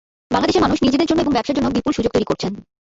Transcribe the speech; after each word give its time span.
বাংলাদেশের 0.31 0.63
মানুষ 0.63 0.77
নিজেদের 0.81 1.07
জন্য 1.07 1.21
এবং 1.21 1.33
ব্যবসার 1.33 1.57
জন্য 1.57 1.67
বিপুল 1.69 1.93
সুযোগ 1.95 2.11
তৈরি 2.13 2.27
করছেন। 2.27 2.51